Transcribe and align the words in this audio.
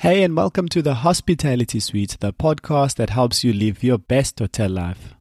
Hey, 0.00 0.22
and 0.22 0.34
welcome 0.34 0.66
to 0.70 0.80
the 0.80 0.94
Hospitality 0.94 1.78
Suite, 1.78 2.16
the 2.20 2.32
podcast 2.32 2.94
that 2.94 3.10
helps 3.10 3.44
you 3.44 3.52
live 3.52 3.82
your 3.82 3.98
best 3.98 4.38
hotel 4.38 4.70
life. 4.70 5.14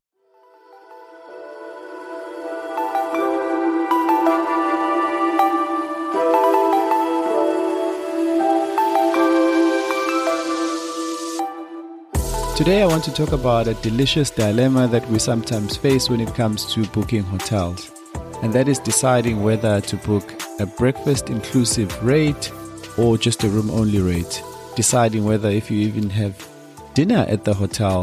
Today, 12.55 12.82
I 12.82 12.88
want 12.88 13.04
to 13.04 13.14
talk 13.14 13.34
about 13.34 13.68
a 13.68 13.73
delicious 13.82 14.30
dilemma 14.30 14.88
that 14.88 15.05
we 15.09 15.20
sometimes 15.20 15.75
face 15.75 16.09
when 16.09 16.21
it 16.21 16.34
comes 16.36 16.73
to 16.73 16.86
booking 16.86 17.23
hotels, 17.23 17.91
and 18.41 18.54
that 18.54 18.70
is 18.70 18.80
deciding 18.80 19.43
whether 19.43 19.82
to 19.82 19.98
book 19.98 20.41
a 20.61 20.66
breakfast 20.66 21.30
inclusive 21.30 22.02
rate 22.02 22.50
or 22.98 23.18
just 23.18 23.43
a 23.43 23.50
room 23.50 23.70
only 23.71 24.00
rate 24.00 24.41
deciding 24.80 25.25
whether 25.25 25.50
if 25.50 25.70
you 25.70 25.77
even 25.77 26.09
have 26.09 26.48
dinner 26.93 27.25
at 27.28 27.43
the 27.43 27.54
hotel 27.54 28.00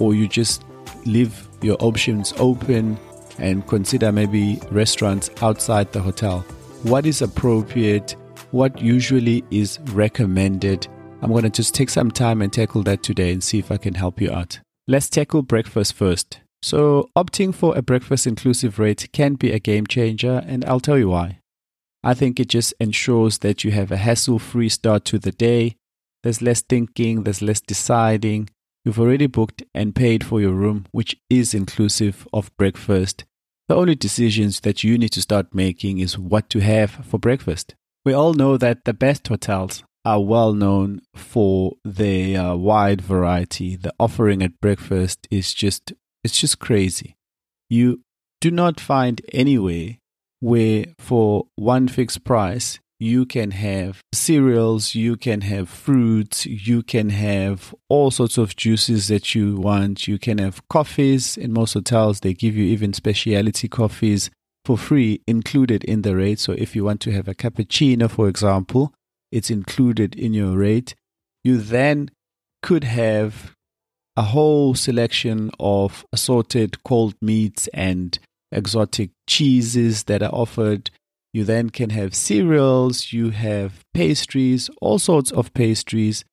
or 0.00 0.12
you 0.12 0.26
just 0.26 0.64
leave 1.04 1.46
your 1.62 1.76
options 1.78 2.34
open 2.38 2.98
and 3.38 3.64
consider 3.68 4.10
maybe 4.10 4.60
restaurants 4.72 5.30
outside 5.40 5.92
the 5.92 6.00
hotel. 6.00 6.40
What 6.82 7.06
is 7.06 7.22
appropriate? 7.22 8.16
What 8.50 8.82
usually 8.82 9.44
is 9.52 9.78
recommended? 9.92 10.88
I'm 11.22 11.30
going 11.30 11.44
to 11.44 11.48
just 11.48 11.76
take 11.76 11.90
some 11.90 12.10
time 12.10 12.42
and 12.42 12.52
tackle 12.52 12.82
that 12.82 13.04
today 13.04 13.30
and 13.30 13.40
see 13.40 13.60
if 13.60 13.70
I 13.70 13.76
can 13.76 13.94
help 13.94 14.20
you 14.20 14.32
out. 14.32 14.58
Let's 14.88 15.08
tackle 15.08 15.42
breakfast 15.42 15.92
first. 15.92 16.40
So, 16.60 17.08
opting 17.14 17.54
for 17.54 17.78
a 17.78 17.82
breakfast 17.82 18.26
inclusive 18.26 18.80
rate 18.80 19.08
can 19.12 19.34
be 19.34 19.52
a 19.52 19.60
game 19.60 19.86
changer, 19.86 20.42
and 20.44 20.64
I'll 20.64 20.80
tell 20.80 20.98
you 20.98 21.10
why. 21.10 21.38
I 22.02 22.14
think 22.14 22.40
it 22.40 22.48
just 22.48 22.74
ensures 22.80 23.38
that 23.38 23.62
you 23.62 23.70
have 23.70 23.92
a 23.92 23.96
hassle 23.96 24.40
free 24.40 24.68
start 24.68 25.04
to 25.04 25.20
the 25.20 25.30
day 25.30 25.76
there's 26.26 26.42
less 26.42 26.60
thinking, 26.60 27.22
there's 27.22 27.40
less 27.40 27.60
deciding. 27.60 28.50
You've 28.84 28.98
already 28.98 29.28
booked 29.28 29.62
and 29.72 29.94
paid 29.94 30.24
for 30.24 30.40
your 30.40 30.54
room, 30.54 30.86
which 30.90 31.14
is 31.30 31.54
inclusive 31.54 32.26
of 32.32 32.50
breakfast. 32.56 33.24
The 33.68 33.76
only 33.76 33.94
decisions 33.94 34.58
that 34.62 34.82
you 34.82 34.98
need 34.98 35.12
to 35.12 35.22
start 35.22 35.54
making 35.54 36.00
is 36.00 36.18
what 36.18 36.50
to 36.50 36.58
have 36.58 36.90
for 36.90 37.20
breakfast. 37.20 37.76
We 38.04 38.12
all 38.12 38.34
know 38.34 38.56
that 38.56 38.84
the 38.84 38.92
best 38.92 39.28
hotels 39.28 39.84
are 40.04 40.20
well 40.20 40.52
known 40.52 41.02
for 41.14 41.74
their 41.84 42.40
uh, 42.40 42.56
wide 42.56 43.02
variety. 43.02 43.76
The 43.76 43.94
offering 44.00 44.42
at 44.42 44.60
breakfast 44.60 45.28
is 45.30 45.54
just 45.54 45.92
it's 46.24 46.40
just 46.40 46.58
crazy. 46.58 47.14
You 47.70 48.00
do 48.40 48.50
not 48.50 48.80
find 48.80 49.20
anywhere 49.32 49.98
where 50.40 50.86
for 50.98 51.46
one 51.54 51.86
fixed 51.86 52.24
price 52.24 52.80
you 52.98 53.26
can 53.26 53.50
have 53.50 54.00
cereals, 54.12 54.94
you 54.94 55.16
can 55.16 55.42
have 55.42 55.68
fruits, 55.68 56.46
you 56.46 56.82
can 56.82 57.10
have 57.10 57.74
all 57.88 58.10
sorts 58.10 58.38
of 58.38 58.56
juices 58.56 59.08
that 59.08 59.34
you 59.34 59.56
want. 59.56 60.08
You 60.08 60.18
can 60.18 60.38
have 60.38 60.66
coffees. 60.68 61.36
In 61.36 61.52
most 61.52 61.74
hotels, 61.74 62.20
they 62.20 62.32
give 62.32 62.56
you 62.56 62.64
even 62.64 62.92
specialty 62.92 63.68
coffees 63.68 64.30
for 64.64 64.78
free 64.78 65.20
included 65.26 65.84
in 65.84 66.02
the 66.02 66.16
rate. 66.16 66.40
So 66.40 66.52
if 66.52 66.74
you 66.74 66.84
want 66.84 67.00
to 67.02 67.12
have 67.12 67.28
a 67.28 67.34
cappuccino, 67.34 68.10
for 68.10 68.28
example, 68.28 68.92
it's 69.30 69.50
included 69.50 70.14
in 70.14 70.32
your 70.32 70.56
rate. 70.56 70.94
You 71.44 71.58
then 71.58 72.10
could 72.62 72.84
have 72.84 73.52
a 74.16 74.22
whole 74.22 74.74
selection 74.74 75.50
of 75.60 76.06
assorted 76.12 76.82
cold 76.82 77.14
meats 77.20 77.68
and 77.74 78.18
exotic 78.50 79.10
cheeses 79.28 80.04
that 80.04 80.22
are 80.22 80.32
offered 80.32 80.90
you 81.36 81.44
then 81.44 81.68
can 81.68 81.90
have 81.90 82.14
cereals, 82.14 83.12
you 83.12 83.28
have 83.28 83.84
pastries, 83.92 84.70
all 84.80 84.98
sorts 84.98 85.30
of 85.30 85.52
pastries, 85.52 86.24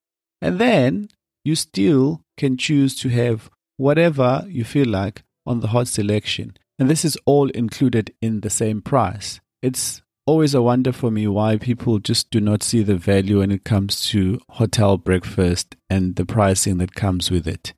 and 0.41 0.59
then 0.59 1.09
you 1.43 1.55
still 1.55 2.21
can 2.37 2.55
choose 2.55 2.95
to 2.95 3.09
have 3.09 3.49
whatever 3.75 4.45
you 4.47 4.63
feel 4.63 4.87
like 4.87 5.23
on 5.45 5.59
the 5.59 5.67
hot 5.67 5.89
selection. 5.89 6.55
And 6.79 6.89
this 6.89 7.03
is 7.03 7.17
all 7.25 7.49
included 7.49 8.13
in 8.21 8.39
the 8.39 8.49
same 8.49 8.81
price. 8.81 9.41
It's 9.61 10.01
always 10.25 10.55
a 10.55 10.61
wonder 10.61 10.93
for 10.93 11.11
me 11.11 11.27
why 11.27 11.57
people 11.57 11.99
just 11.99 12.31
do 12.31 12.39
not 12.39 12.63
see 12.63 12.81
the 12.81 12.95
value 12.95 13.39
when 13.39 13.51
it 13.51 13.65
comes 13.65 14.07
to 14.11 14.39
hotel 14.51 14.97
breakfast 14.97 15.75
and 15.89 16.15
the 16.15 16.25
pricing 16.25 16.77
that 16.77 16.95
comes 16.95 17.29
with 17.29 17.45
it. 17.45 17.73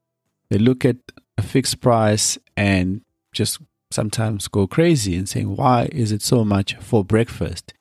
They 0.51 0.59
look 0.59 0.85
at 0.85 0.97
a 1.39 1.41
fixed 1.41 1.81
price 1.81 2.37
and 2.55 3.01
just 3.33 3.59
sometimes 3.95 4.47
go 4.47 4.67
crazy 4.67 5.15
and 5.15 5.27
saying, 5.27 5.55
why 5.55 5.89
is 5.91 6.11
it 6.11 6.21
so 6.21 6.45
much 6.45 6.75
for 6.75 7.03
breakfast? 7.03 7.73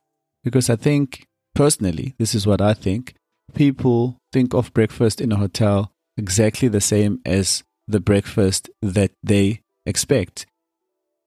Because 0.43 0.71
I 0.71 0.77
think, 0.77 1.27
personally, 1.55 2.15
this 2.19 2.35
is 2.35 2.47
what 2.47 2.61
I 2.61 2.73
think, 2.73 3.15
people 3.55 4.17
think 4.33 4.55
of 4.55 4.73
breakfast 4.73 5.21
in 5.21 5.33
a 5.33 5.37
hotel 5.37 5.91
exactly 6.17 6.69
the 6.69 6.81
same 6.81 7.21
as 7.27 7.63
the 7.87 8.01
breakfast 8.01 8.71
that 8.81 9.11
they 9.23 9.61
expect 9.85 10.47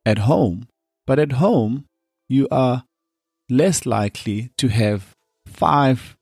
at 0.06 0.20
home. 0.20 0.68
But 1.06 1.20
at 1.20 1.34
home, 1.34 1.86
you 2.30 2.48
are 2.50 2.84
less 3.50 3.86
likely 3.86 4.50
to 4.58 4.68
have 4.70 5.14
five 5.46 6.16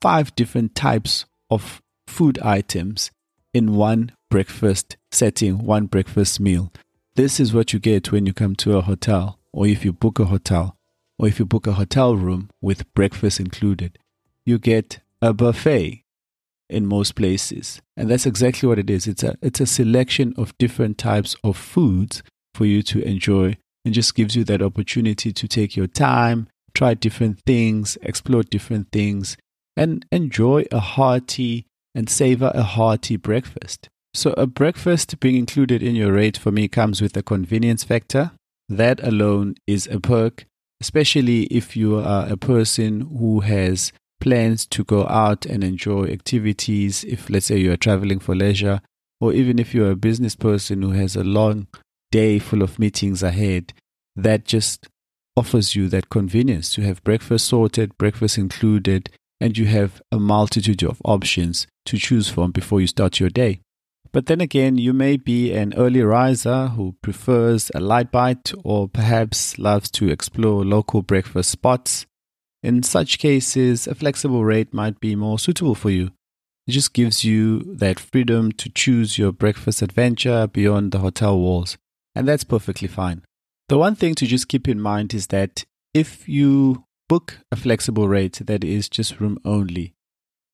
five 0.00 0.34
different 0.34 0.74
types 0.74 1.26
of 1.48 1.80
food 2.08 2.38
items 2.40 3.12
in 3.54 3.76
one 3.76 4.10
breakfast 4.30 4.96
setting, 5.12 5.64
one 5.64 5.86
breakfast 5.86 6.40
meal. 6.40 6.72
This 7.14 7.38
is 7.38 7.52
what 7.52 7.74
you 7.74 7.78
get 7.78 8.10
when 8.10 8.24
you 8.24 8.32
come 8.32 8.56
to 8.56 8.78
a 8.78 8.80
hotel, 8.80 9.38
or 9.52 9.66
if 9.66 9.84
you 9.84 9.92
book 9.92 10.18
a 10.18 10.24
hotel, 10.24 10.78
or 11.18 11.28
if 11.28 11.38
you 11.38 11.44
book 11.44 11.66
a 11.66 11.74
hotel 11.74 12.16
room 12.16 12.48
with 12.62 12.90
breakfast 12.94 13.38
included. 13.38 13.98
You 14.46 14.58
get 14.58 15.00
a 15.20 15.34
buffet 15.34 16.04
in 16.70 16.86
most 16.86 17.14
places. 17.14 17.82
And 17.98 18.10
that's 18.10 18.24
exactly 18.24 18.66
what 18.66 18.78
it 18.78 18.88
is. 18.88 19.06
It's 19.06 19.22
a 19.22 19.36
it's 19.42 19.60
a 19.60 19.66
selection 19.66 20.32
of 20.38 20.56
different 20.56 20.96
types 20.96 21.36
of 21.44 21.58
foods 21.58 22.22
for 22.54 22.64
you 22.64 22.82
to 22.84 23.02
enjoy 23.02 23.58
and 23.84 23.92
just 23.92 24.14
gives 24.14 24.34
you 24.34 24.44
that 24.44 24.62
opportunity 24.62 25.34
to 25.34 25.46
take 25.46 25.76
your 25.76 25.88
time, 25.88 26.48
try 26.72 26.94
different 26.94 27.40
things, 27.44 27.98
explore 28.00 28.42
different 28.42 28.90
things, 28.90 29.36
and 29.76 30.06
enjoy 30.10 30.64
a 30.72 30.80
hearty 30.80 31.66
and 31.94 32.08
savor 32.08 32.50
a 32.54 32.62
hearty 32.62 33.16
breakfast. 33.16 33.90
So, 34.14 34.34
a 34.36 34.46
breakfast 34.46 35.18
being 35.20 35.36
included 35.36 35.82
in 35.82 35.94
your 35.94 36.12
rate 36.12 36.36
for 36.36 36.52
me 36.52 36.68
comes 36.68 37.00
with 37.00 37.16
a 37.16 37.22
convenience 37.22 37.82
factor. 37.82 38.32
That 38.68 39.02
alone 39.02 39.54
is 39.66 39.86
a 39.86 40.00
perk, 40.00 40.44
especially 40.80 41.44
if 41.44 41.76
you 41.76 41.96
are 41.98 42.28
a 42.28 42.36
person 42.36 43.00
who 43.00 43.40
has 43.40 43.92
plans 44.20 44.66
to 44.66 44.84
go 44.84 45.06
out 45.06 45.46
and 45.46 45.64
enjoy 45.64 46.04
activities. 46.06 47.04
If, 47.04 47.30
let's 47.30 47.46
say, 47.46 47.56
you 47.56 47.72
are 47.72 47.76
traveling 47.78 48.20
for 48.20 48.34
leisure, 48.34 48.80
or 49.18 49.32
even 49.32 49.58
if 49.58 49.74
you're 49.74 49.90
a 49.90 49.96
business 49.96 50.36
person 50.36 50.82
who 50.82 50.90
has 50.90 51.16
a 51.16 51.24
long 51.24 51.66
day 52.10 52.38
full 52.38 52.60
of 52.60 52.78
meetings 52.78 53.22
ahead, 53.22 53.72
that 54.14 54.44
just 54.44 54.88
offers 55.36 55.74
you 55.74 55.88
that 55.88 56.10
convenience 56.10 56.74
to 56.74 56.82
have 56.82 57.02
breakfast 57.02 57.46
sorted, 57.46 57.96
breakfast 57.96 58.36
included, 58.36 59.08
and 59.40 59.56
you 59.56 59.64
have 59.66 60.02
a 60.12 60.18
multitude 60.18 60.82
of 60.82 61.00
options 61.02 61.66
to 61.86 61.96
choose 61.96 62.28
from 62.28 62.50
before 62.52 62.80
you 62.80 62.86
start 62.86 63.18
your 63.18 63.30
day. 63.30 63.60
But 64.12 64.26
then 64.26 64.42
again, 64.42 64.76
you 64.76 64.92
may 64.92 65.16
be 65.16 65.52
an 65.52 65.72
early 65.74 66.02
riser 66.02 66.68
who 66.68 66.96
prefers 67.00 67.70
a 67.74 67.80
light 67.80 68.12
bite 68.12 68.52
or 68.62 68.88
perhaps 68.88 69.58
loves 69.58 69.90
to 69.92 70.10
explore 70.10 70.64
local 70.64 71.00
breakfast 71.00 71.50
spots. 71.50 72.04
In 72.62 72.82
such 72.82 73.18
cases, 73.18 73.86
a 73.86 73.94
flexible 73.94 74.44
rate 74.44 74.74
might 74.74 75.00
be 75.00 75.16
more 75.16 75.38
suitable 75.38 75.74
for 75.74 75.90
you. 75.90 76.10
It 76.66 76.72
just 76.72 76.92
gives 76.92 77.24
you 77.24 77.60
that 77.76 77.98
freedom 77.98 78.52
to 78.52 78.68
choose 78.68 79.18
your 79.18 79.32
breakfast 79.32 79.80
adventure 79.80 80.46
beyond 80.46 80.92
the 80.92 80.98
hotel 80.98 81.38
walls, 81.38 81.78
and 82.14 82.28
that's 82.28 82.44
perfectly 82.44 82.88
fine. 82.88 83.22
The 83.68 83.78
one 83.78 83.96
thing 83.96 84.14
to 84.16 84.26
just 84.26 84.46
keep 84.46 84.68
in 84.68 84.80
mind 84.80 85.14
is 85.14 85.28
that 85.28 85.64
if 85.94 86.28
you 86.28 86.84
book 87.08 87.38
a 87.50 87.56
flexible 87.56 88.08
rate 88.08 88.42
that 88.44 88.62
is 88.62 88.88
just 88.88 89.18
room 89.18 89.38
only, 89.44 89.94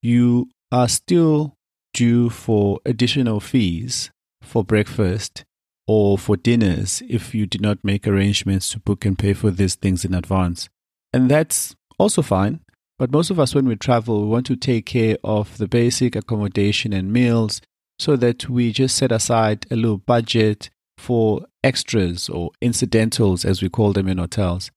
you 0.00 0.48
are 0.70 0.88
still 0.88 1.57
due 1.92 2.30
for 2.30 2.80
additional 2.84 3.40
fees 3.40 4.10
for 4.42 4.64
breakfast 4.64 5.44
or 5.86 6.18
for 6.18 6.36
dinners 6.36 7.02
if 7.08 7.34
you 7.34 7.46
did 7.46 7.60
not 7.60 7.78
make 7.82 8.06
arrangements 8.06 8.70
to 8.70 8.78
book 8.80 9.04
and 9.04 9.18
pay 9.18 9.32
for 9.32 9.50
these 9.50 9.74
things 9.74 10.04
in 10.04 10.14
advance. 10.14 10.68
And 11.12 11.30
that's 11.30 11.74
also 11.98 12.22
fine. 12.22 12.60
But 12.98 13.12
most 13.12 13.30
of 13.30 13.38
us, 13.38 13.54
when 13.54 13.66
we 13.66 13.76
travel, 13.76 14.22
we 14.22 14.28
want 14.28 14.46
to 14.46 14.56
take 14.56 14.86
care 14.86 15.16
of 15.22 15.56
the 15.58 15.68
basic 15.68 16.16
accommodation 16.16 16.92
and 16.92 17.12
meals 17.12 17.60
so 17.98 18.16
that 18.16 18.48
we 18.48 18.72
just 18.72 18.96
set 18.96 19.12
aside 19.12 19.66
a 19.70 19.76
little 19.76 19.98
budget 19.98 20.70
for 20.96 21.46
extras 21.62 22.28
or 22.28 22.50
incidentals, 22.60 23.44
as 23.44 23.62
we 23.62 23.68
call 23.68 23.92
them 23.92 24.08
in 24.08 24.18
hotels. 24.18 24.70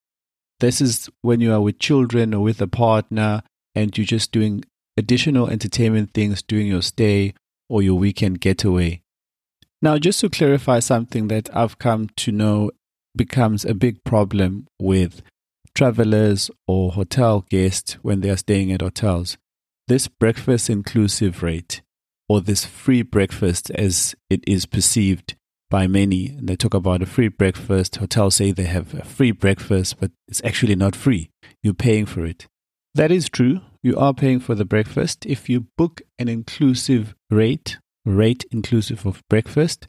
This 0.59 0.79
is 0.81 1.09
when 1.21 1.41
you 1.41 1.51
are 1.51 1.61
with 1.61 1.79
children 1.79 2.33
or 2.33 2.43
with 2.43 2.61
a 2.61 2.67
partner 2.67 3.41
and 3.73 3.97
you're 3.97 4.05
just 4.05 4.31
doing 4.31 4.63
additional 5.01 5.49
entertainment 5.49 6.13
things 6.13 6.41
during 6.41 6.67
your 6.67 6.81
stay 6.81 7.33
or 7.67 7.81
your 7.81 7.97
weekend 7.99 8.39
getaway. 8.39 9.01
Now, 9.81 9.97
just 9.97 10.19
to 10.21 10.29
clarify 10.29 10.79
something 10.79 11.27
that 11.29 11.49
I've 11.55 11.79
come 11.79 12.09
to 12.23 12.31
know 12.31 12.71
becomes 13.17 13.65
a 13.65 13.73
big 13.73 14.03
problem 14.03 14.67
with 14.79 15.21
travelers 15.73 16.51
or 16.67 16.91
hotel 16.91 17.45
guests 17.49 17.93
when 18.03 18.21
they 18.21 18.29
are 18.29 18.37
staying 18.37 18.71
at 18.71 18.81
hotels. 18.81 19.37
this 19.87 20.07
breakfast 20.07 20.69
inclusive 20.69 21.43
rate 21.43 21.81
or 22.29 22.39
this 22.39 22.63
free 22.63 23.01
breakfast 23.01 23.69
as 23.71 24.15
it 24.29 24.41
is 24.47 24.65
perceived 24.65 25.35
by 25.69 25.85
many. 25.85 26.37
They 26.41 26.55
talk 26.55 26.73
about 26.73 27.01
a 27.01 27.05
free 27.05 27.27
breakfast. 27.27 27.97
Hotels 27.97 28.35
say 28.35 28.51
they 28.51 28.69
have 28.77 28.93
a 28.93 29.03
free 29.03 29.31
breakfast, 29.31 29.99
but 29.99 30.11
it's 30.29 30.41
actually 30.45 30.75
not 30.75 30.95
free. 30.95 31.29
You're 31.61 31.73
paying 31.73 32.05
for 32.05 32.25
it. 32.25 32.47
That 32.95 33.11
is 33.11 33.27
true. 33.27 33.59
You 33.83 33.97
are 33.97 34.13
paying 34.13 34.39
for 34.39 34.53
the 34.53 34.65
breakfast. 34.65 35.25
If 35.25 35.49
you 35.49 35.67
book 35.75 36.01
an 36.19 36.27
inclusive 36.27 37.15
rate, 37.31 37.77
rate 38.05 38.45
inclusive 38.51 39.07
of 39.07 39.23
breakfast, 39.27 39.87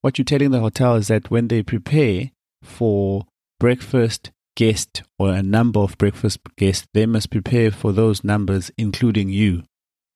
what 0.00 0.18
you're 0.18 0.24
telling 0.24 0.50
the 0.50 0.60
hotel 0.60 0.96
is 0.96 1.08
that 1.08 1.30
when 1.30 1.48
they 1.48 1.62
prepare 1.62 2.30
for 2.62 3.26
breakfast 3.60 4.30
guest 4.56 5.02
or 5.18 5.30
a 5.30 5.42
number 5.42 5.80
of 5.80 5.98
breakfast 5.98 6.38
guests, 6.56 6.86
they 6.94 7.04
must 7.04 7.30
prepare 7.30 7.70
for 7.70 7.92
those 7.92 8.24
numbers, 8.24 8.70
including 8.78 9.28
you. 9.28 9.64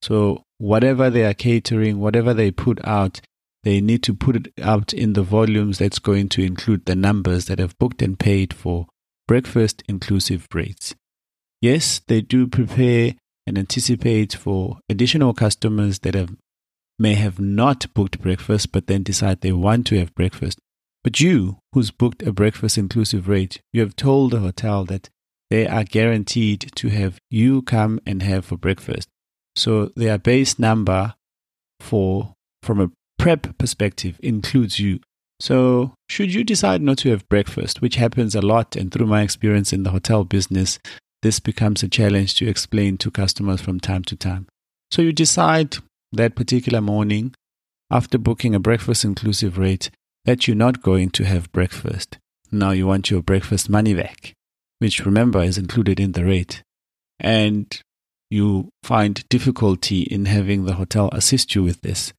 So, 0.00 0.42
whatever 0.58 1.10
they 1.10 1.24
are 1.24 1.34
catering, 1.34 1.98
whatever 1.98 2.32
they 2.32 2.50
put 2.50 2.82
out, 2.86 3.20
they 3.62 3.80
need 3.80 4.02
to 4.04 4.14
put 4.14 4.36
it 4.36 4.52
out 4.62 4.92
in 4.92 5.12
the 5.12 5.22
volumes 5.22 5.78
that's 5.78 5.98
going 5.98 6.28
to 6.30 6.42
include 6.42 6.86
the 6.86 6.96
numbers 6.96 7.46
that 7.46 7.58
have 7.58 7.78
booked 7.78 8.00
and 8.00 8.18
paid 8.18 8.54
for 8.54 8.86
breakfast 9.26 9.82
inclusive 9.88 10.46
rates. 10.54 10.94
Yes, 11.60 12.00
they 12.06 12.20
do 12.20 12.46
prepare 12.46 13.14
and 13.46 13.58
anticipate 13.58 14.34
for 14.34 14.78
additional 14.88 15.34
customers 15.34 16.00
that 16.00 16.14
have, 16.14 16.36
may 16.98 17.14
have 17.14 17.40
not 17.40 17.92
booked 17.94 18.20
breakfast 18.20 18.72
but 18.72 18.86
then 18.86 19.02
decide 19.02 19.40
they 19.40 19.52
want 19.52 19.86
to 19.88 19.98
have 19.98 20.14
breakfast. 20.14 20.58
But 21.02 21.20
you, 21.20 21.58
who's 21.72 21.90
booked 21.90 22.22
a 22.22 22.32
breakfast 22.32 22.76
inclusive 22.76 23.28
rate, 23.28 23.60
you 23.72 23.80
have 23.80 23.96
told 23.96 24.32
the 24.32 24.40
hotel 24.40 24.84
that 24.84 25.08
they 25.50 25.66
are 25.66 25.84
guaranteed 25.84 26.70
to 26.74 26.88
have 26.88 27.18
you 27.30 27.62
come 27.62 28.00
and 28.06 28.22
have 28.22 28.44
for 28.44 28.56
breakfast. 28.56 29.08
So 29.56 29.86
their 29.96 30.18
base 30.18 30.58
number 30.58 31.14
for 31.80 32.34
from 32.62 32.80
a 32.80 32.90
prep 33.18 33.56
perspective 33.58 34.20
includes 34.22 34.78
you. 34.78 35.00
So, 35.40 35.94
should 36.08 36.34
you 36.34 36.42
decide 36.42 36.82
not 36.82 36.98
to 36.98 37.10
have 37.10 37.28
breakfast, 37.28 37.80
which 37.80 37.94
happens 37.94 38.34
a 38.34 38.40
lot, 38.40 38.74
and 38.74 38.90
through 38.90 39.06
my 39.06 39.22
experience 39.22 39.72
in 39.72 39.84
the 39.84 39.90
hotel 39.90 40.24
business, 40.24 40.80
this 41.22 41.40
becomes 41.40 41.82
a 41.82 41.88
challenge 41.88 42.34
to 42.36 42.48
explain 42.48 42.96
to 42.98 43.10
customers 43.10 43.60
from 43.60 43.80
time 43.80 44.04
to 44.04 44.16
time. 44.16 44.46
So, 44.90 45.02
you 45.02 45.12
decide 45.12 45.76
that 46.12 46.34
particular 46.34 46.80
morning, 46.80 47.34
after 47.90 48.18
booking 48.18 48.54
a 48.54 48.60
breakfast 48.60 49.04
inclusive 49.04 49.58
rate, 49.58 49.90
that 50.24 50.46
you're 50.46 50.56
not 50.56 50.82
going 50.82 51.10
to 51.10 51.24
have 51.24 51.52
breakfast. 51.52 52.18
Now 52.50 52.70
you 52.70 52.86
want 52.86 53.10
your 53.10 53.22
breakfast 53.22 53.68
money 53.68 53.94
back, 53.94 54.34
which 54.78 55.04
remember 55.04 55.42
is 55.42 55.58
included 55.58 56.00
in 56.00 56.12
the 56.12 56.24
rate. 56.24 56.62
And 57.20 57.80
you 58.30 58.68
find 58.82 59.26
difficulty 59.28 60.02
in 60.02 60.26
having 60.26 60.64
the 60.64 60.74
hotel 60.74 61.08
assist 61.12 61.54
you 61.54 61.62
with 61.62 61.80
this. 61.80 62.12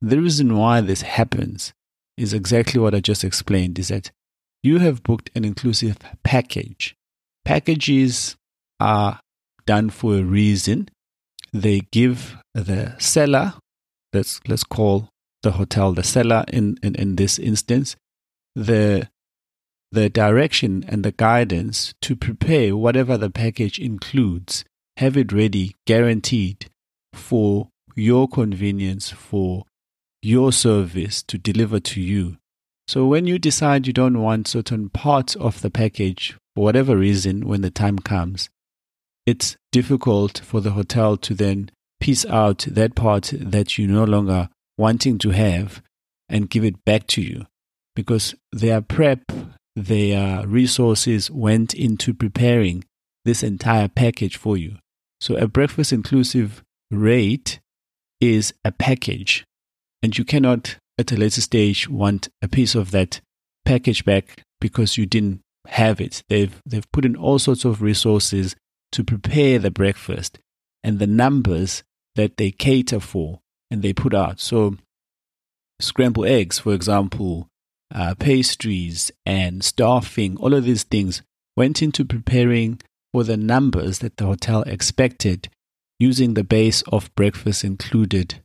The 0.00 0.20
reason 0.20 0.56
why 0.56 0.80
this 0.80 1.02
happens 1.02 1.72
is 2.16 2.32
exactly 2.32 2.80
what 2.80 2.94
I 2.94 3.00
just 3.00 3.24
explained 3.24 3.78
is 3.78 3.88
that 3.88 4.10
you 4.62 4.78
have 4.78 5.02
booked 5.02 5.30
an 5.34 5.44
inclusive 5.44 5.98
package. 6.22 6.94
Packages 7.44 8.36
are 8.80 9.20
done 9.66 9.90
for 9.90 10.16
a 10.16 10.22
reason. 10.22 10.88
They 11.52 11.80
give 11.90 12.36
the 12.54 12.94
seller, 12.98 13.54
let's, 14.12 14.40
let's 14.46 14.64
call 14.64 15.08
the 15.42 15.52
hotel, 15.52 15.92
the 15.92 16.02
seller 16.02 16.44
in, 16.48 16.78
in, 16.82 16.94
in 16.94 17.16
this 17.16 17.38
instance, 17.38 17.96
the 18.54 19.08
the 19.92 20.10
direction 20.10 20.84
and 20.88 21.04
the 21.04 21.12
guidance 21.12 21.94
to 22.02 22.16
prepare 22.16 22.76
whatever 22.76 23.16
the 23.16 23.30
package 23.30 23.78
includes, 23.78 24.64
have 24.96 25.16
it 25.16 25.32
ready, 25.32 25.74
guaranteed 25.86 26.66
for 27.12 27.68
your 27.94 28.28
convenience, 28.28 29.10
for 29.10 29.64
your 30.22 30.52
service 30.52 31.22
to 31.22 31.38
deliver 31.38 31.78
to 31.80 32.00
you. 32.00 32.36
So 32.88 33.06
when 33.06 33.26
you 33.26 33.38
decide 33.38 33.86
you 33.86 33.92
don't 33.92 34.20
want 34.20 34.48
certain 34.48 34.90
parts 34.90 35.34
of 35.36 35.62
the 35.62 35.70
package 35.70 36.36
for 36.54 36.64
whatever 36.64 36.96
reason 36.96 37.46
when 37.46 37.62
the 37.62 37.70
time 37.70 37.98
comes, 37.98 38.48
it's 39.26 39.56
difficult 39.72 40.38
for 40.38 40.60
the 40.60 40.70
hotel 40.70 41.16
to 41.18 41.34
then 41.34 41.70
piece 42.00 42.24
out 42.26 42.66
that 42.70 42.94
part 42.94 43.32
that 43.36 43.76
you 43.76 43.86
no 43.86 44.04
longer 44.04 44.48
wanting 44.78 45.18
to 45.18 45.30
have 45.30 45.82
and 46.28 46.50
give 46.50 46.64
it 46.64 46.84
back 46.84 47.06
to 47.08 47.20
you 47.22 47.46
because 47.94 48.34
their 48.52 48.80
prep, 48.80 49.20
their 49.74 50.46
resources 50.46 51.30
went 51.30 51.74
into 51.74 52.14
preparing 52.14 52.84
this 53.24 53.42
entire 53.42 53.88
package 53.88 54.36
for 54.36 54.56
you. 54.56 54.76
So 55.20 55.36
a 55.36 55.48
breakfast 55.48 55.92
inclusive 55.92 56.62
rate 56.90 57.58
is 58.20 58.54
a 58.64 58.70
package 58.70 59.44
and 60.02 60.16
you 60.16 60.24
cannot 60.24 60.76
at 60.98 61.12
a 61.12 61.16
later 61.16 61.40
stage 61.40 61.88
want 61.88 62.28
a 62.40 62.48
piece 62.48 62.74
of 62.74 62.90
that 62.92 63.20
package 63.64 64.04
back 64.04 64.42
because 64.60 64.96
you 64.96 65.06
didn't 65.06 65.40
have 65.66 66.00
it. 66.00 66.22
They've 66.28 66.54
they've 66.64 66.90
put 66.92 67.04
in 67.04 67.16
all 67.16 67.38
sorts 67.38 67.64
of 67.64 67.82
resources 67.82 68.54
to 68.92 69.04
prepare 69.04 69.58
the 69.58 69.70
breakfast 69.70 70.38
and 70.82 70.98
the 70.98 71.06
numbers 71.06 71.82
that 72.14 72.36
they 72.36 72.50
cater 72.50 73.00
for 73.00 73.40
and 73.70 73.82
they 73.82 73.92
put 73.92 74.14
out. 74.14 74.40
So, 74.40 74.76
scrambled 75.80 76.26
eggs, 76.26 76.58
for 76.58 76.72
example, 76.72 77.48
uh, 77.94 78.14
pastries 78.14 79.10
and 79.24 79.64
staffing, 79.64 80.36
all 80.38 80.54
of 80.54 80.64
these 80.64 80.82
things 80.82 81.22
went 81.56 81.82
into 81.82 82.04
preparing 82.04 82.80
for 83.12 83.24
the 83.24 83.36
numbers 83.36 84.00
that 84.00 84.16
the 84.16 84.26
hotel 84.26 84.62
expected 84.62 85.48
using 85.98 86.34
the 86.34 86.44
base 86.44 86.82
of 86.82 87.14
breakfast 87.14 87.64
included 87.64 88.42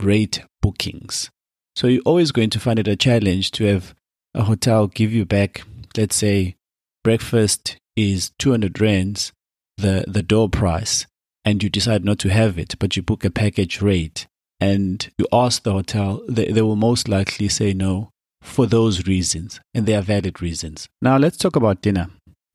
rate 0.00 0.42
bookings. 0.62 1.30
So, 1.76 1.86
you're 1.86 2.02
always 2.04 2.32
going 2.32 2.50
to 2.50 2.60
find 2.60 2.78
it 2.78 2.88
a 2.88 2.96
challenge 2.96 3.50
to 3.52 3.64
have 3.64 3.94
a 4.34 4.44
hotel 4.44 4.86
give 4.86 5.12
you 5.12 5.24
back, 5.24 5.62
let's 5.96 6.16
say, 6.16 6.56
breakfast 7.02 7.76
is 7.96 8.30
200 8.38 8.80
rands, 8.80 9.32
the, 9.80 10.04
the 10.06 10.22
door 10.22 10.48
price, 10.48 11.06
and 11.44 11.62
you 11.62 11.70
decide 11.70 12.04
not 12.04 12.18
to 12.20 12.28
have 12.28 12.58
it, 12.58 12.74
but 12.78 12.96
you 12.96 13.02
book 13.02 13.24
a 13.24 13.30
package 13.30 13.80
rate 13.80 14.26
and 14.60 15.10
you 15.16 15.26
ask 15.32 15.62
the 15.62 15.72
hotel, 15.72 16.22
they, 16.28 16.52
they 16.52 16.62
will 16.62 16.76
most 16.76 17.08
likely 17.08 17.48
say 17.48 17.72
no 17.72 18.10
for 18.42 18.66
those 18.66 19.06
reasons, 19.06 19.60
and 19.74 19.86
they 19.86 19.94
are 19.94 20.02
valid 20.02 20.40
reasons. 20.42 20.88
Now, 21.00 21.16
let's 21.16 21.36
talk 21.36 21.56
about 21.56 21.82
dinner. 21.82 22.08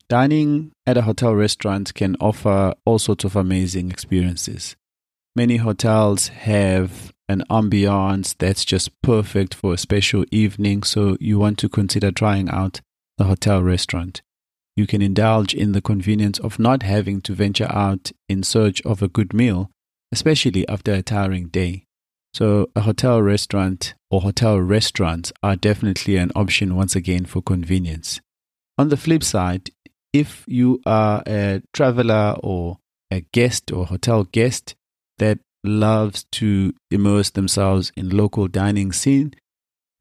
Dining 0.08 0.72
at 0.86 0.96
a 0.96 1.02
hotel 1.02 1.34
restaurant 1.34 1.94
can 1.94 2.16
offer 2.20 2.74
all 2.84 2.98
sorts 2.98 3.24
of 3.24 3.34
amazing 3.34 3.90
experiences. 3.90 4.76
Many 5.34 5.56
hotels 5.56 6.28
have 6.28 7.12
an 7.28 7.42
ambiance 7.50 8.36
that's 8.38 8.64
just 8.64 8.90
perfect 9.02 9.52
for 9.52 9.74
a 9.74 9.78
special 9.78 10.24
evening, 10.30 10.84
so 10.84 11.16
you 11.20 11.38
want 11.38 11.58
to 11.58 11.68
consider 11.68 12.12
trying 12.12 12.48
out 12.50 12.80
the 13.18 13.24
hotel 13.24 13.62
restaurant. 13.62 14.22
You 14.76 14.86
can 14.86 15.00
indulge 15.00 15.54
in 15.54 15.72
the 15.72 15.80
convenience 15.80 16.38
of 16.38 16.58
not 16.58 16.82
having 16.82 17.22
to 17.22 17.34
venture 17.34 17.70
out 17.70 18.12
in 18.28 18.42
search 18.42 18.82
of 18.82 19.00
a 19.00 19.08
good 19.08 19.32
meal, 19.32 19.70
especially 20.12 20.68
after 20.68 20.92
a 20.92 21.02
tiring 21.02 21.48
day. 21.48 21.84
So, 22.34 22.68
a 22.76 22.82
hotel 22.82 23.22
restaurant 23.22 23.94
or 24.10 24.20
hotel 24.20 24.60
restaurants 24.60 25.32
are 25.42 25.56
definitely 25.56 26.16
an 26.16 26.30
option 26.36 26.76
once 26.76 26.94
again 26.94 27.24
for 27.24 27.40
convenience. 27.40 28.20
On 28.76 28.90
the 28.90 28.98
flip 28.98 29.24
side, 29.24 29.70
if 30.12 30.44
you 30.46 30.82
are 30.84 31.22
a 31.26 31.62
traveler 31.72 32.36
or 32.42 32.76
a 33.10 33.20
guest 33.32 33.72
or 33.72 33.86
hotel 33.86 34.24
guest 34.24 34.74
that 35.16 35.38
loves 35.64 36.26
to 36.32 36.74
immerse 36.90 37.30
themselves 37.30 37.90
in 37.96 38.10
local 38.10 38.48
dining 38.48 38.92
scene, 38.92 39.32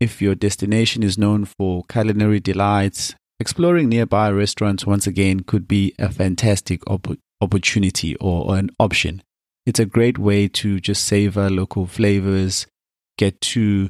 if 0.01 0.21
your 0.21 0.35
destination 0.35 1.03
is 1.03 1.17
known 1.17 1.45
for 1.45 1.85
culinary 1.87 2.41
delights, 2.41 3.15
exploring 3.39 3.89
nearby 3.89 4.29
restaurants 4.31 4.85
once 4.85 5.07
again 5.07 5.41
could 5.41 5.67
be 5.67 5.93
a 5.99 6.11
fantastic 6.11 6.81
op- 6.89 7.17
opportunity 7.41 8.15
or, 8.17 8.45
or 8.51 8.57
an 8.57 8.69
option. 8.79 9.21
It's 9.65 9.79
a 9.79 9.85
great 9.85 10.17
way 10.17 10.47
to 10.49 10.79
just 10.79 11.03
savor 11.03 11.49
local 11.49 11.87
flavors, 11.87 12.67
get 13.17 13.41
to 13.41 13.89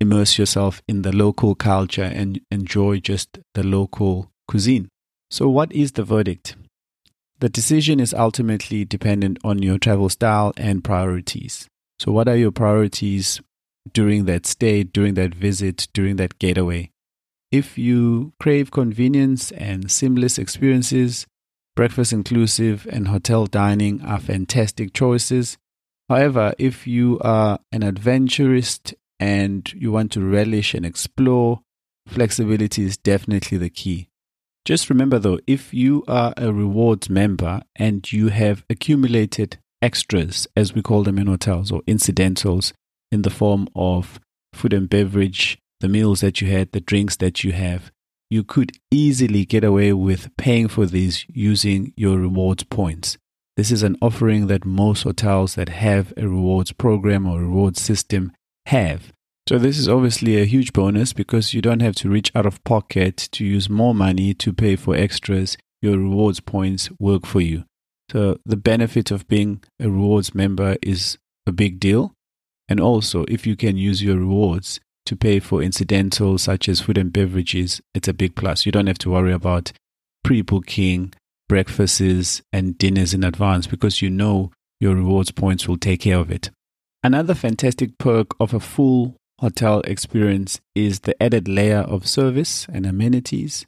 immerse 0.00 0.38
yourself 0.38 0.82
in 0.86 1.02
the 1.02 1.14
local 1.14 1.54
culture 1.54 2.04
and 2.04 2.40
enjoy 2.50 3.00
just 3.00 3.38
the 3.54 3.64
local 3.64 4.30
cuisine. 4.46 4.88
So, 5.30 5.48
what 5.48 5.72
is 5.72 5.92
the 5.92 6.04
verdict? 6.04 6.56
The 7.40 7.48
decision 7.48 7.98
is 7.98 8.14
ultimately 8.14 8.84
dependent 8.84 9.38
on 9.42 9.62
your 9.62 9.78
travel 9.78 10.08
style 10.08 10.52
and 10.56 10.84
priorities. 10.84 11.66
So, 11.98 12.12
what 12.12 12.28
are 12.28 12.36
your 12.36 12.52
priorities 12.52 13.40
during 13.92 14.26
that 14.26 14.46
stay, 14.46 14.84
during 14.84 15.14
that 15.14 15.34
visit, 15.34 15.88
during 15.92 16.16
that 16.16 16.38
getaway? 16.38 16.90
If 17.54 17.78
you 17.78 18.32
crave 18.40 18.72
convenience 18.72 19.52
and 19.52 19.88
seamless 19.88 20.38
experiences, 20.38 21.24
breakfast 21.76 22.12
inclusive, 22.12 22.84
and 22.90 23.06
hotel 23.06 23.46
dining 23.46 24.02
are 24.02 24.18
fantastic 24.18 24.92
choices. 24.92 25.56
However, 26.08 26.54
if 26.58 26.88
you 26.88 27.20
are 27.20 27.60
an 27.70 27.84
adventurist 27.84 28.94
and 29.20 29.72
you 29.72 29.92
want 29.92 30.10
to 30.14 30.20
relish 30.20 30.74
and 30.74 30.84
explore, 30.84 31.60
flexibility 32.08 32.86
is 32.86 32.96
definitely 32.96 33.56
the 33.56 33.70
key. 33.70 34.08
Just 34.64 34.90
remember 34.90 35.20
though, 35.20 35.38
if 35.46 35.72
you 35.72 36.02
are 36.08 36.34
a 36.36 36.52
rewards 36.52 37.08
member 37.08 37.62
and 37.76 38.12
you 38.12 38.30
have 38.30 38.64
accumulated 38.68 39.58
extras, 39.80 40.48
as 40.56 40.74
we 40.74 40.82
call 40.82 41.04
them 41.04 41.18
in 41.18 41.28
hotels, 41.28 41.70
or 41.70 41.82
incidentals 41.86 42.72
in 43.12 43.22
the 43.22 43.30
form 43.30 43.68
of 43.76 44.18
food 44.52 44.72
and 44.72 44.90
beverage, 44.90 45.60
the 45.84 45.88
meals 45.90 46.22
that 46.22 46.40
you 46.40 46.50
had, 46.50 46.72
the 46.72 46.80
drinks 46.80 47.16
that 47.16 47.44
you 47.44 47.52
have, 47.52 47.92
you 48.30 48.42
could 48.42 48.72
easily 48.90 49.44
get 49.44 49.62
away 49.62 49.92
with 49.92 50.34
paying 50.38 50.66
for 50.66 50.86
these 50.86 51.26
using 51.28 51.92
your 51.94 52.18
rewards 52.18 52.62
points. 52.64 53.18
This 53.58 53.70
is 53.70 53.82
an 53.82 53.98
offering 54.00 54.46
that 54.46 54.64
most 54.64 55.02
hotels 55.02 55.56
that 55.56 55.68
have 55.68 56.14
a 56.16 56.26
rewards 56.26 56.72
program 56.72 57.26
or 57.26 57.40
rewards 57.40 57.82
system 57.82 58.32
have. 58.64 59.12
So, 59.46 59.58
this 59.58 59.76
is 59.76 59.86
obviously 59.86 60.40
a 60.40 60.46
huge 60.46 60.72
bonus 60.72 61.12
because 61.12 61.52
you 61.52 61.60
don't 61.60 61.82
have 61.82 61.96
to 61.96 62.08
reach 62.08 62.32
out 62.34 62.46
of 62.46 62.64
pocket 62.64 63.18
to 63.32 63.44
use 63.44 63.68
more 63.68 63.94
money 63.94 64.32
to 64.32 64.54
pay 64.54 64.76
for 64.76 64.96
extras. 64.96 65.58
Your 65.82 65.98
rewards 65.98 66.40
points 66.40 66.88
work 66.98 67.26
for 67.26 67.42
you. 67.42 67.64
So, 68.10 68.38
the 68.46 68.56
benefit 68.56 69.10
of 69.10 69.28
being 69.28 69.62
a 69.78 69.90
rewards 69.90 70.34
member 70.34 70.78
is 70.80 71.18
a 71.46 71.52
big 71.52 71.78
deal. 71.78 72.14
And 72.70 72.80
also, 72.80 73.26
if 73.28 73.46
you 73.46 73.54
can 73.54 73.76
use 73.76 74.02
your 74.02 74.16
rewards 74.16 74.80
to 75.06 75.16
pay 75.16 75.40
for 75.40 75.62
incidentals 75.62 76.42
such 76.42 76.68
as 76.68 76.80
food 76.80 76.98
and 76.98 77.12
beverages, 77.12 77.80
it's 77.94 78.08
a 78.08 78.14
big 78.14 78.34
plus. 78.34 78.66
You 78.66 78.72
don't 78.72 78.86
have 78.86 78.98
to 78.98 79.10
worry 79.10 79.32
about 79.32 79.72
pre 80.22 80.42
booking 80.42 81.12
breakfasts 81.48 82.42
and 82.52 82.78
dinners 82.78 83.14
in 83.14 83.24
advance 83.24 83.66
because 83.66 84.00
you 84.00 84.10
know 84.10 84.50
your 84.80 84.94
rewards 84.94 85.30
points 85.30 85.68
will 85.68 85.76
take 85.76 86.00
care 86.00 86.18
of 86.18 86.30
it. 86.30 86.50
Another 87.02 87.34
fantastic 87.34 87.98
perk 87.98 88.34
of 88.40 88.54
a 88.54 88.60
full 88.60 89.16
hotel 89.40 89.80
experience 89.80 90.60
is 90.74 91.00
the 91.00 91.22
added 91.22 91.48
layer 91.48 91.80
of 91.80 92.06
service 92.06 92.66
and 92.72 92.86
amenities. 92.86 93.66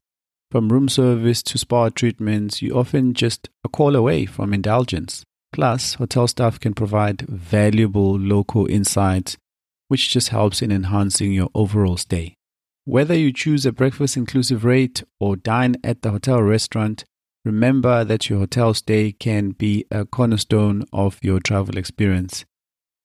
From 0.50 0.70
room 0.70 0.88
service 0.88 1.42
to 1.42 1.58
spa 1.58 1.90
treatments, 1.90 2.62
you 2.62 2.74
often 2.74 3.14
just 3.14 3.50
a 3.64 3.68
call 3.68 3.94
away 3.96 4.26
from 4.26 4.54
indulgence. 4.54 5.22
Plus, 5.52 5.94
hotel 5.94 6.28
staff 6.28 6.60
can 6.60 6.72
provide 6.72 7.22
valuable 7.22 8.18
local 8.18 8.66
insights, 8.66 9.36
which 9.88 10.10
just 10.10 10.28
helps 10.28 10.62
in 10.62 10.72
enhancing 10.72 11.32
your 11.32 11.48
overall 11.54 11.96
stay. 11.96 12.36
Whether 12.84 13.14
you 13.14 13.32
choose 13.32 13.66
a 13.66 13.72
breakfast 13.72 14.16
inclusive 14.16 14.64
rate 14.64 15.02
or 15.18 15.36
dine 15.36 15.76
at 15.82 16.02
the 16.02 16.10
hotel 16.10 16.42
restaurant, 16.42 17.04
remember 17.44 18.04
that 18.04 18.30
your 18.30 18.38
hotel 18.38 18.74
stay 18.74 19.12
can 19.12 19.50
be 19.50 19.84
a 19.90 20.04
cornerstone 20.04 20.84
of 20.92 21.18
your 21.22 21.40
travel 21.40 21.78
experience. 21.78 22.44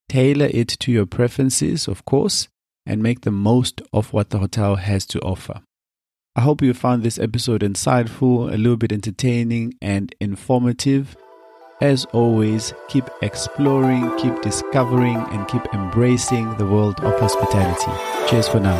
Tailor 0.07 0.49
it 0.51 0.67
to 0.67 0.91
your 0.91 1.05
preferences, 1.05 1.87
of 1.87 2.05
course, 2.05 2.47
and 2.85 3.01
make 3.01 3.21
the 3.21 3.31
most 3.31 3.81
of 3.93 4.13
what 4.13 4.29
the 4.29 4.39
hotel 4.39 4.75
has 4.75 5.05
to 5.07 5.19
offer. 5.21 5.61
I 6.35 6.41
hope 6.41 6.61
you 6.61 6.73
found 6.73 7.03
this 7.03 7.19
episode 7.19 7.61
insightful, 7.61 8.53
a 8.53 8.57
little 8.57 8.77
bit 8.77 8.91
entertaining, 8.91 9.73
and 9.81 10.13
informative. 10.21 11.17
As 11.81 12.05
always, 12.13 12.75
keep 12.89 13.09
exploring, 13.23 14.15
keep 14.19 14.39
discovering, 14.43 15.17
and 15.31 15.47
keep 15.47 15.63
embracing 15.73 16.55
the 16.57 16.65
world 16.67 16.99
of 17.03 17.19
hospitality. 17.19 17.91
Cheers 18.29 18.47
for 18.47 18.59
now. 18.59 18.77